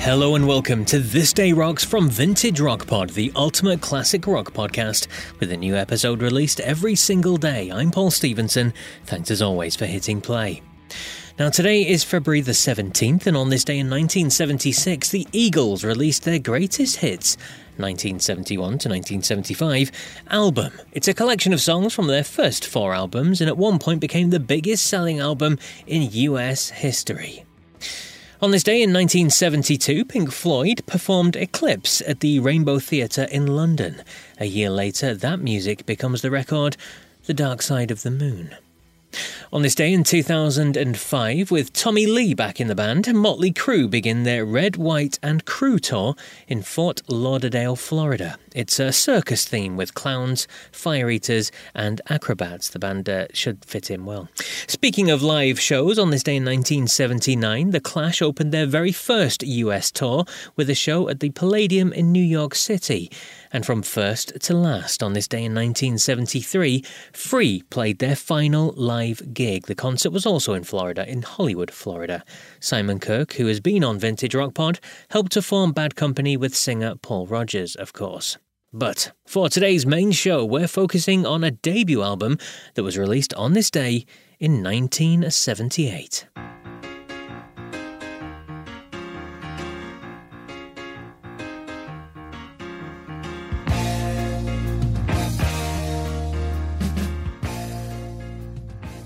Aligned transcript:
Hello 0.00 0.34
and 0.34 0.48
welcome 0.48 0.86
to 0.86 0.98
This 0.98 1.30
Day 1.34 1.52
Rocks 1.52 1.84
from 1.84 2.08
Vintage 2.08 2.58
Rock 2.58 2.86
Pod, 2.86 3.10
the 3.10 3.30
ultimate 3.36 3.82
classic 3.82 4.26
rock 4.26 4.54
podcast, 4.54 5.08
with 5.38 5.52
a 5.52 5.56
new 5.58 5.76
episode 5.76 6.22
released 6.22 6.58
every 6.60 6.94
single 6.94 7.36
day. 7.36 7.70
I'm 7.70 7.90
Paul 7.90 8.10
Stevenson. 8.10 8.72
Thanks 9.04 9.30
as 9.30 9.42
always 9.42 9.76
for 9.76 9.84
hitting 9.84 10.22
play. 10.22 10.62
Now, 11.38 11.50
today 11.50 11.86
is 11.86 12.02
February 12.02 12.40
the 12.40 12.52
17th, 12.52 13.26
and 13.26 13.36
on 13.36 13.50
this 13.50 13.62
day 13.62 13.74
in 13.74 13.90
1976, 13.90 15.10
the 15.10 15.28
Eagles 15.32 15.84
released 15.84 16.24
their 16.24 16.38
greatest 16.38 16.96
hits 16.96 17.36
1971 17.76 18.56
to 18.56 18.88
1975 18.88 19.92
album. 20.28 20.72
It's 20.92 21.08
a 21.08 21.14
collection 21.14 21.52
of 21.52 21.60
songs 21.60 21.92
from 21.92 22.06
their 22.06 22.24
first 22.24 22.66
four 22.66 22.94
albums, 22.94 23.42
and 23.42 23.50
at 23.50 23.58
one 23.58 23.78
point 23.78 24.00
became 24.00 24.30
the 24.30 24.40
biggest 24.40 24.86
selling 24.86 25.20
album 25.20 25.58
in 25.86 26.08
US 26.10 26.70
history. 26.70 27.44
On 28.42 28.52
this 28.52 28.62
day 28.62 28.76
in 28.76 28.90
1972, 28.90 30.06
Pink 30.06 30.32
Floyd 30.32 30.80
performed 30.86 31.36
Eclipse 31.36 32.00
at 32.06 32.20
the 32.20 32.38
Rainbow 32.38 32.78
Theatre 32.78 33.24
in 33.24 33.46
London. 33.46 34.02
A 34.38 34.46
year 34.46 34.70
later, 34.70 35.14
that 35.14 35.40
music 35.40 35.84
becomes 35.84 36.22
the 36.22 36.30
record 36.30 36.78
The 37.26 37.34
Dark 37.34 37.60
Side 37.60 37.90
of 37.90 38.02
the 38.02 38.10
Moon. 38.10 38.56
On 39.52 39.62
this 39.62 39.74
day 39.74 39.92
in 39.92 40.04
2005, 40.04 41.50
with 41.50 41.72
Tommy 41.72 42.06
Lee 42.06 42.34
back 42.34 42.60
in 42.60 42.68
the 42.68 42.74
band, 42.74 43.12
Motley 43.12 43.52
Crue 43.52 43.90
begin 43.90 44.22
their 44.22 44.44
Red, 44.44 44.76
White, 44.76 45.18
and 45.22 45.44
Crue 45.44 45.80
tour 45.80 46.14
in 46.46 46.62
Fort 46.62 47.02
Lauderdale, 47.08 47.74
Florida. 47.74 48.38
It's 48.54 48.78
a 48.78 48.92
circus 48.92 49.44
theme 49.44 49.76
with 49.76 49.94
clowns, 49.94 50.46
fire 50.72 51.10
eaters, 51.10 51.50
and 51.74 52.00
acrobats. 52.08 52.68
The 52.68 52.78
band 52.78 53.08
uh, 53.08 53.26
should 53.32 53.64
fit 53.64 53.90
in 53.90 54.04
well. 54.04 54.28
Speaking 54.66 55.10
of 55.10 55.22
live 55.22 55.60
shows, 55.60 55.98
on 55.98 56.10
this 56.10 56.22
day 56.22 56.36
in 56.36 56.44
1979, 56.44 57.70
The 57.70 57.80
Clash 57.80 58.22
opened 58.22 58.52
their 58.52 58.66
very 58.66 58.92
first 58.92 59.42
US 59.42 59.90
tour 59.90 60.24
with 60.56 60.70
a 60.70 60.74
show 60.74 61.08
at 61.08 61.20
the 61.20 61.30
Palladium 61.30 61.92
in 61.92 62.12
New 62.12 62.22
York 62.22 62.54
City. 62.54 63.10
And 63.52 63.66
from 63.66 63.82
first 63.82 64.40
to 64.40 64.54
last, 64.54 65.02
on 65.02 65.12
this 65.12 65.26
day 65.26 65.38
in 65.38 65.54
1973, 65.54 66.84
Free 67.12 67.62
played 67.70 67.98
their 67.98 68.16
final 68.16 68.72
live 68.76 69.34
gig. 69.34 69.66
The 69.66 69.74
concert 69.74 70.10
was 70.10 70.24
also 70.26 70.54
in 70.54 70.64
Florida, 70.64 71.08
in 71.08 71.22
Hollywood, 71.22 71.70
Florida. 71.70 72.24
Simon 72.60 73.00
Kirke, 73.00 73.34
who 73.34 73.46
has 73.46 73.60
been 73.60 73.82
on 73.82 73.98
Vintage 73.98 74.34
Rock 74.34 74.54
Pod, 74.54 74.78
helped 75.10 75.32
to 75.32 75.42
form 75.42 75.72
Bad 75.72 75.96
Company 75.96 76.36
with 76.36 76.54
singer 76.54 76.94
Paul 76.94 77.26
Rodgers, 77.26 77.74
of 77.74 77.92
course. 77.92 78.38
But 78.72 79.12
for 79.26 79.48
today's 79.48 79.84
main 79.84 80.12
show, 80.12 80.44
we're 80.44 80.68
focusing 80.68 81.26
on 81.26 81.42
a 81.42 81.50
debut 81.50 82.02
album 82.02 82.38
that 82.74 82.84
was 82.84 82.96
released 82.96 83.34
on 83.34 83.52
this 83.52 83.70
day 83.70 84.06
in 84.38 84.62
1978. 84.62 86.28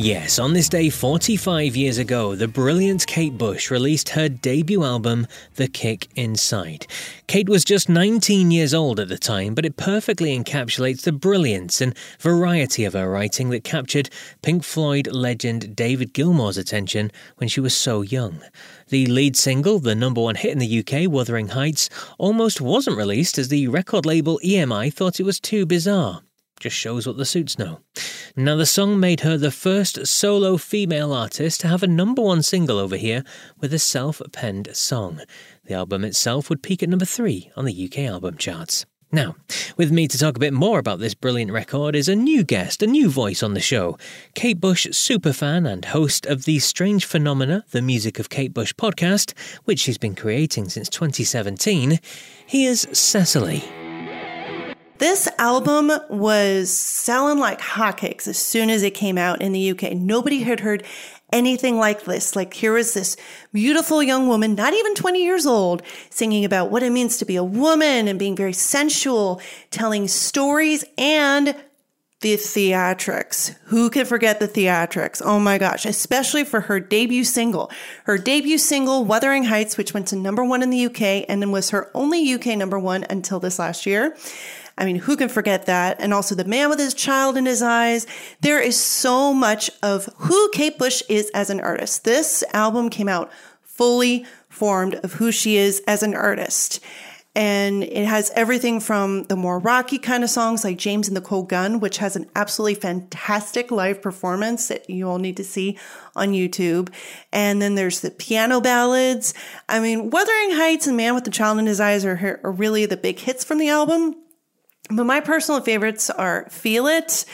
Yes, 0.00 0.38
on 0.38 0.52
this 0.52 0.68
day 0.68 0.90
45 0.90 1.74
years 1.74 1.98
ago, 1.98 2.36
the 2.36 2.46
brilliant 2.46 3.04
Kate 3.08 3.36
Bush 3.36 3.68
released 3.68 4.10
her 4.10 4.28
debut 4.28 4.84
album, 4.84 5.26
The 5.56 5.66
Kick 5.66 6.06
Inside. 6.14 6.86
Kate 7.26 7.48
was 7.48 7.64
just 7.64 7.88
19 7.88 8.52
years 8.52 8.72
old 8.72 9.00
at 9.00 9.08
the 9.08 9.18
time, 9.18 9.56
but 9.56 9.66
it 9.66 9.76
perfectly 9.76 10.38
encapsulates 10.38 11.02
the 11.02 11.10
brilliance 11.10 11.80
and 11.80 11.98
variety 12.20 12.84
of 12.84 12.92
her 12.92 13.10
writing 13.10 13.50
that 13.50 13.64
captured 13.64 14.08
Pink 14.40 14.62
Floyd 14.62 15.08
legend 15.08 15.74
David 15.74 16.14
Gilmour's 16.14 16.58
attention 16.58 17.10
when 17.38 17.48
she 17.48 17.60
was 17.60 17.76
so 17.76 18.02
young. 18.02 18.40
The 18.90 19.06
lead 19.06 19.36
single, 19.36 19.80
the 19.80 19.96
number 19.96 20.20
one 20.20 20.36
hit 20.36 20.52
in 20.52 20.58
the 20.60 20.78
UK, 20.78 21.10
Wuthering 21.10 21.48
Heights, 21.48 21.90
almost 22.18 22.60
wasn't 22.60 22.96
released 22.96 23.36
as 23.36 23.48
the 23.48 23.66
record 23.66 24.06
label 24.06 24.38
EMI 24.44 24.94
thought 24.94 25.18
it 25.18 25.24
was 25.24 25.40
too 25.40 25.66
bizarre. 25.66 26.22
Just 26.60 26.76
shows 26.76 27.04
what 27.04 27.16
the 27.16 27.24
suits 27.24 27.58
know. 27.58 27.80
Now, 28.38 28.54
the 28.54 28.66
song 28.66 29.00
made 29.00 29.22
her 29.22 29.36
the 29.36 29.50
first 29.50 30.06
solo 30.06 30.58
female 30.58 31.12
artist 31.12 31.60
to 31.62 31.66
have 31.66 31.82
a 31.82 31.88
number 31.88 32.22
one 32.22 32.44
single 32.44 32.78
over 32.78 32.94
here 32.94 33.24
with 33.58 33.74
a 33.74 33.80
self 33.80 34.22
penned 34.30 34.68
song. 34.76 35.22
The 35.64 35.74
album 35.74 36.04
itself 36.04 36.48
would 36.48 36.62
peak 36.62 36.80
at 36.80 36.88
number 36.88 37.04
three 37.04 37.50
on 37.56 37.64
the 37.64 37.84
UK 37.86 37.98
album 38.04 38.36
charts. 38.36 38.86
Now, 39.10 39.34
with 39.76 39.90
me 39.90 40.06
to 40.06 40.16
talk 40.16 40.36
a 40.36 40.40
bit 40.40 40.52
more 40.52 40.78
about 40.78 41.00
this 41.00 41.14
brilliant 41.14 41.50
record 41.50 41.96
is 41.96 42.08
a 42.08 42.14
new 42.14 42.44
guest, 42.44 42.80
a 42.80 42.86
new 42.86 43.10
voice 43.10 43.42
on 43.42 43.54
the 43.54 43.60
show. 43.60 43.98
Kate 44.34 44.60
Bush 44.60 44.86
superfan 44.86 45.68
and 45.68 45.86
host 45.86 46.24
of 46.24 46.44
the 46.44 46.60
Strange 46.60 47.06
Phenomena, 47.06 47.64
the 47.72 47.82
Music 47.82 48.20
of 48.20 48.28
Kate 48.28 48.54
Bush 48.54 48.72
podcast, 48.72 49.36
which 49.64 49.80
she's 49.80 49.98
been 49.98 50.14
creating 50.14 50.68
since 50.68 50.88
2017. 50.88 51.98
Here's 52.46 52.86
Cecily. 52.96 53.64
This 54.98 55.28
album 55.38 55.92
was 56.08 56.76
selling 56.76 57.38
like 57.38 57.60
hotcakes 57.60 58.26
as 58.26 58.36
soon 58.36 58.68
as 58.68 58.82
it 58.82 58.94
came 58.94 59.16
out 59.16 59.40
in 59.40 59.52
the 59.52 59.70
UK. 59.70 59.92
Nobody 59.92 60.40
had 60.40 60.60
heard 60.60 60.84
anything 61.32 61.76
like 61.76 62.04
this. 62.04 62.34
Like 62.34 62.52
here 62.52 62.72
was 62.72 62.94
this 62.94 63.16
beautiful 63.52 64.02
young 64.02 64.26
woman, 64.26 64.56
not 64.56 64.74
even 64.74 64.94
20 64.94 65.22
years 65.22 65.46
old, 65.46 65.82
singing 66.10 66.44
about 66.44 66.72
what 66.72 66.82
it 66.82 66.90
means 66.90 67.16
to 67.18 67.24
be 67.24 67.36
a 67.36 67.44
woman 67.44 68.08
and 68.08 68.18
being 68.18 68.34
very 68.34 68.52
sensual, 68.52 69.40
telling 69.70 70.08
stories 70.08 70.84
and 70.96 71.54
the 72.20 72.34
theatrics. 72.34 73.54
Who 73.66 73.90
can 73.90 74.04
forget 74.04 74.40
the 74.40 74.48
theatrics? 74.48 75.22
Oh 75.24 75.38
my 75.38 75.58
gosh, 75.58 75.86
especially 75.86 76.44
for 76.44 76.62
her 76.62 76.80
debut 76.80 77.22
single. 77.22 77.70
Her 78.04 78.18
debut 78.18 78.58
single, 78.58 79.04
Wuthering 79.04 79.44
Heights, 79.44 79.76
which 79.76 79.94
went 79.94 80.08
to 80.08 80.16
number 80.16 80.44
one 80.44 80.62
in 80.64 80.70
the 80.70 80.86
UK 80.86 81.24
and 81.28 81.52
was 81.52 81.70
her 81.70 81.92
only 81.94 82.34
UK 82.34 82.58
number 82.58 82.78
one 82.78 83.06
until 83.08 83.38
this 83.38 83.60
last 83.60 83.86
year. 83.86 84.16
I 84.78 84.84
mean, 84.84 84.96
who 84.96 85.16
can 85.16 85.28
forget 85.28 85.66
that? 85.66 85.96
And 86.00 86.14
also 86.14 86.34
the 86.36 86.44
man 86.44 86.70
with 86.70 86.78
his 86.78 86.94
child 86.94 87.36
in 87.36 87.46
his 87.46 87.62
eyes. 87.62 88.06
There 88.40 88.60
is 88.60 88.76
so 88.76 89.34
much 89.34 89.70
of 89.82 90.08
who 90.18 90.48
Kate 90.50 90.78
Bush 90.78 91.02
is 91.08 91.30
as 91.34 91.50
an 91.50 91.60
artist. 91.60 92.04
This 92.04 92.44
album 92.54 92.88
came 92.88 93.08
out 93.08 93.30
fully 93.62 94.24
formed 94.48 94.94
of 94.96 95.14
who 95.14 95.32
she 95.32 95.56
is 95.56 95.82
as 95.88 96.04
an 96.04 96.14
artist. 96.14 96.80
And 97.34 97.84
it 97.84 98.06
has 98.06 98.30
everything 98.34 98.80
from 98.80 99.24
the 99.24 99.36
more 99.36 99.58
rocky 99.58 99.98
kind 99.98 100.24
of 100.24 100.30
songs 100.30 100.64
like 100.64 100.76
James 100.76 101.06
and 101.06 101.16
the 101.16 101.20
Cold 101.20 101.48
Gun, 101.48 101.78
which 101.78 101.98
has 101.98 102.16
an 102.16 102.28
absolutely 102.34 102.74
fantastic 102.74 103.70
live 103.70 104.00
performance 104.00 104.68
that 104.68 104.88
you 104.88 105.08
all 105.08 105.18
need 105.18 105.36
to 105.36 105.44
see 105.44 105.78
on 106.16 106.30
YouTube. 106.30 106.92
And 107.32 107.60
then 107.60 107.74
there's 107.74 108.00
the 108.00 108.10
piano 108.10 108.60
ballads. 108.60 109.34
I 109.68 109.78
mean, 109.78 110.10
Wuthering 110.10 110.52
Heights 110.52 110.86
and 110.86 110.96
Man 110.96 111.14
with 111.14 111.24
the 111.24 111.30
Child 111.30 111.58
in 111.58 111.66
His 111.66 111.80
Eyes 111.80 112.04
are, 112.04 112.40
are 112.42 112.52
really 112.52 112.86
the 112.86 112.96
big 112.96 113.18
hits 113.20 113.44
from 113.44 113.58
the 113.58 113.68
album. 113.68 114.16
But 114.90 115.04
my 115.04 115.20
personal 115.20 115.60
favorites 115.60 116.10
are 116.10 116.48
Feel 116.50 116.86
It, 116.86 117.24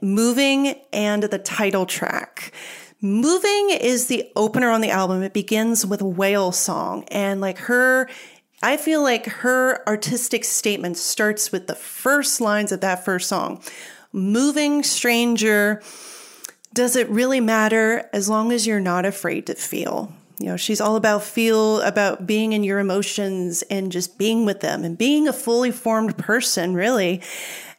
Moving, 0.00 0.74
and 0.92 1.22
the 1.22 1.38
title 1.38 1.86
track. 1.86 2.52
Moving 3.02 3.70
is 3.70 4.06
the 4.06 4.30
opener 4.34 4.70
on 4.70 4.80
the 4.80 4.90
album. 4.90 5.22
It 5.22 5.34
begins 5.34 5.84
with 5.84 6.00
a 6.00 6.06
whale 6.06 6.52
song 6.52 7.04
and 7.08 7.40
like 7.40 7.58
her 7.58 8.08
I 8.62 8.78
feel 8.78 9.02
like 9.02 9.26
her 9.26 9.86
artistic 9.86 10.44
statement 10.44 10.96
starts 10.96 11.52
with 11.52 11.66
the 11.66 11.74
first 11.74 12.40
lines 12.40 12.72
of 12.72 12.80
that 12.80 13.04
first 13.04 13.28
song. 13.28 13.62
Moving 14.12 14.82
stranger, 14.82 15.82
does 16.72 16.96
it 16.96 17.08
really 17.10 17.40
matter 17.40 18.08
as 18.14 18.30
long 18.30 18.52
as 18.52 18.66
you're 18.66 18.80
not 18.80 19.04
afraid 19.04 19.46
to 19.46 19.54
feel? 19.54 20.10
You 20.38 20.46
know, 20.46 20.56
she's 20.56 20.80
all 20.80 20.96
about 20.96 21.22
feel, 21.22 21.80
about 21.80 22.26
being 22.26 22.52
in 22.52 22.62
your 22.62 22.78
emotions 22.78 23.62
and 23.70 23.90
just 23.90 24.18
being 24.18 24.44
with 24.44 24.60
them 24.60 24.84
and 24.84 24.98
being 24.98 25.26
a 25.26 25.32
fully 25.32 25.70
formed 25.70 26.18
person, 26.18 26.74
really. 26.74 27.22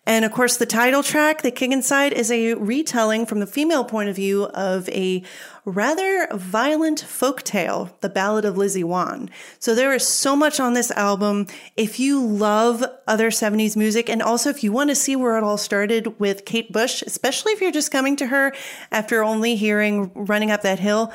And 0.08 0.24
of 0.24 0.32
course, 0.32 0.56
the 0.56 0.66
title 0.66 1.04
track, 1.04 1.42
The 1.42 1.52
Kick 1.52 1.70
Inside, 1.70 2.14
is 2.14 2.32
a 2.32 2.54
retelling 2.54 3.26
from 3.26 3.42
the 3.42 3.46
female 3.46 3.84
point 3.84 4.08
of 4.08 4.16
view 4.16 4.46
of 4.46 4.88
a 4.90 5.22
rather 5.66 6.30
violent 6.32 7.02
folk 7.02 7.44
tale, 7.44 7.94
The 8.00 8.08
Ballad 8.08 8.46
of 8.46 8.58
Lizzie 8.58 8.86
Wan. 8.86 9.30
So 9.60 9.76
there 9.76 9.94
is 9.94 10.08
so 10.08 10.34
much 10.34 10.62
on 10.62 10.74
this 10.74 10.92
album. 10.92 11.46
If 11.76 12.00
you 12.00 12.26
love 12.26 12.86
other 13.06 13.30
70s 13.32 13.76
music, 13.76 14.10
and 14.10 14.22
also 14.22 14.50
if 14.50 14.64
you 14.64 14.72
want 14.72 14.92
to 14.92 14.96
see 14.96 15.18
where 15.18 15.38
it 15.38 15.44
all 15.44 15.58
started 15.58 16.18
with 16.22 16.46
Kate 16.46 16.72
Bush, 16.72 17.02
especially 17.02 17.52
if 17.52 17.60
you're 17.60 17.70
just 17.70 17.92
coming 17.92 18.16
to 18.16 18.28
her 18.28 18.54
after 18.94 19.26
only 19.26 19.58
hearing 19.58 20.10
Running 20.16 20.52
Up 20.52 20.62
That 20.62 20.80
Hill, 20.80 21.12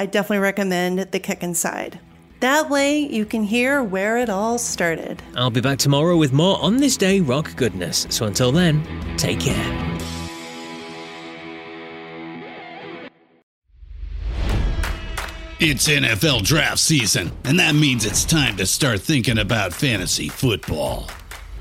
I 0.00 0.06
definitely 0.06 0.38
recommend 0.38 0.98
The 0.98 1.20
Kick 1.20 1.42
Inside. 1.42 2.00
That 2.40 2.70
way 2.70 3.00
you 3.00 3.26
can 3.26 3.42
hear 3.42 3.84
where 3.84 4.16
it 4.16 4.30
all 4.30 4.56
started. 4.56 5.22
I'll 5.36 5.50
be 5.50 5.60
back 5.60 5.78
tomorrow 5.78 6.16
with 6.16 6.32
more 6.32 6.58
on 6.62 6.78
this 6.78 6.96
day 6.96 7.20
rock 7.20 7.54
goodness. 7.56 8.06
So 8.08 8.24
until 8.24 8.50
then, 8.50 8.82
take 9.18 9.40
care. 9.40 9.98
It's 15.58 15.86
NFL 15.86 16.44
draft 16.44 16.78
season, 16.78 17.30
and 17.44 17.58
that 17.58 17.74
means 17.74 18.06
it's 18.06 18.24
time 18.24 18.56
to 18.56 18.64
start 18.64 19.02
thinking 19.02 19.36
about 19.36 19.74
fantasy 19.74 20.30
football. 20.30 21.10